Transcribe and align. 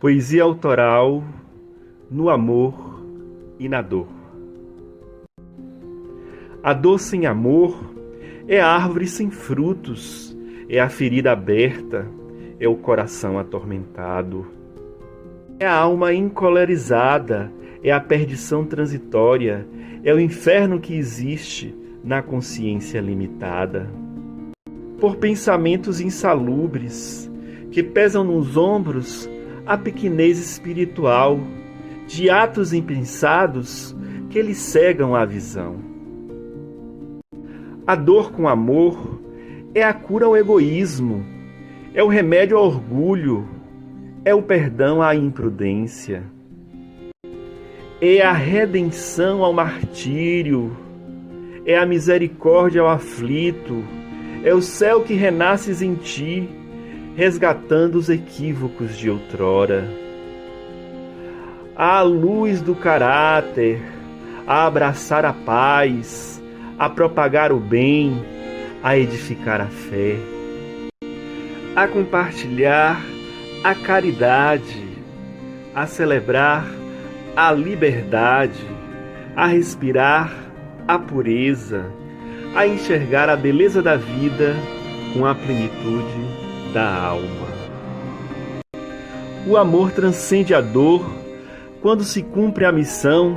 Poesia 0.00 0.42
autoral 0.44 1.22
no 2.10 2.30
amor 2.30 3.04
e 3.58 3.68
na 3.68 3.82
dor. 3.82 4.08
A 6.62 6.72
dor 6.72 6.98
sem 6.98 7.26
amor 7.26 7.78
é 8.48 8.58
a 8.62 8.66
árvore 8.66 9.06
sem 9.06 9.30
frutos, 9.30 10.34
é 10.70 10.80
a 10.80 10.88
ferida 10.88 11.32
aberta, 11.32 12.08
é 12.58 12.66
o 12.66 12.76
coração 12.76 13.38
atormentado. 13.38 14.46
É 15.58 15.66
a 15.66 15.76
alma 15.76 16.14
encolerizada, 16.14 17.52
é 17.84 17.92
a 17.92 18.00
perdição 18.00 18.64
transitória, 18.64 19.68
é 20.02 20.14
o 20.14 20.18
inferno 20.18 20.80
que 20.80 20.94
existe 20.94 21.74
na 22.02 22.22
consciência 22.22 23.02
limitada. 23.02 23.86
Por 24.98 25.16
pensamentos 25.16 26.00
insalubres 26.00 27.30
que 27.70 27.82
pesam 27.82 28.24
nos 28.24 28.56
ombros 28.56 29.28
a 29.66 29.76
pequenez 29.76 30.38
espiritual 30.38 31.40
de 32.06 32.28
atos 32.28 32.72
impensados 32.72 33.94
que 34.30 34.42
lhe 34.42 34.54
cegam 34.54 35.14
a 35.14 35.24
visão. 35.24 35.76
A 37.86 37.94
dor 37.94 38.32
com 38.32 38.48
amor 38.48 39.20
é 39.74 39.82
a 39.82 39.92
cura 39.92 40.26
ao 40.26 40.36
egoísmo, 40.36 41.24
é 41.94 42.02
o 42.02 42.08
remédio 42.08 42.56
ao 42.56 42.66
orgulho, 42.66 43.48
é 44.24 44.34
o 44.34 44.42
perdão 44.42 45.02
à 45.02 45.14
imprudência, 45.14 46.22
é 48.00 48.22
a 48.22 48.32
redenção 48.32 49.42
ao 49.42 49.52
martírio, 49.52 50.76
é 51.64 51.76
a 51.76 51.86
misericórdia 51.86 52.82
ao 52.82 52.88
aflito, 52.88 53.84
é 54.42 54.54
o 54.54 54.62
céu 54.62 55.02
que 55.02 55.14
renasces 55.14 55.82
em 55.82 55.94
ti, 55.94 56.48
resgatando 57.20 57.96
os 57.96 58.08
equívocos 58.08 58.96
de 58.96 59.10
outrora. 59.10 59.86
A 61.76 62.00
luz 62.00 62.62
do 62.62 62.74
caráter, 62.74 63.78
a 64.46 64.64
abraçar 64.64 65.26
a 65.26 65.32
paz, 65.34 66.42
a 66.78 66.88
propagar 66.88 67.52
o 67.52 67.60
bem, 67.60 68.24
a 68.82 68.96
edificar 68.96 69.60
a 69.60 69.66
fé, 69.66 70.16
a 71.76 71.86
compartilhar 71.86 72.98
a 73.62 73.74
caridade, 73.74 74.82
a 75.74 75.86
celebrar 75.86 76.64
a 77.36 77.52
liberdade, 77.52 78.66
a 79.36 79.46
respirar 79.46 80.32
a 80.88 80.98
pureza, 80.98 81.84
a 82.56 82.66
enxergar 82.66 83.28
a 83.28 83.36
beleza 83.36 83.82
da 83.82 83.96
vida 83.96 84.56
com 85.12 85.26
a 85.26 85.34
plenitude 85.34 86.49
da 86.72 86.94
alma. 87.06 87.48
O 89.46 89.56
amor 89.56 89.90
transcende 89.92 90.54
a 90.54 90.60
dor 90.60 91.04
quando 91.80 92.04
se 92.04 92.22
cumpre 92.22 92.64
a 92.64 92.72
missão 92.72 93.36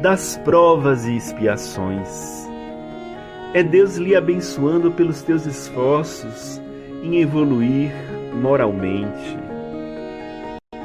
das 0.00 0.36
provas 0.38 1.06
e 1.06 1.16
expiações. 1.16 2.48
É 3.52 3.62
Deus 3.62 3.96
lhe 3.96 4.16
abençoando 4.16 4.90
pelos 4.90 5.22
teus 5.22 5.46
esforços 5.46 6.60
em 7.02 7.20
evoluir 7.20 7.92
moralmente. 8.34 9.38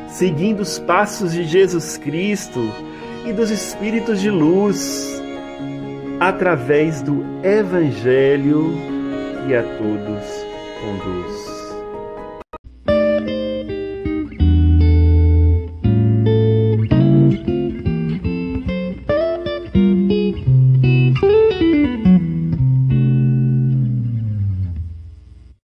Seguindo 0.07 0.59
os 0.59 0.77
passos 0.77 1.33
de 1.33 1.43
Jesus 1.45 1.97
Cristo 1.97 2.59
e 3.25 3.33
dos 3.33 3.49
Espíritos 3.49 4.19
de 4.19 4.29
luz, 4.29 5.21
através 6.19 7.01
do 7.01 7.23
Evangelho 7.43 8.73
que 9.45 9.55
a 9.55 9.63
todos 9.63 10.49
conduz. 10.81 11.58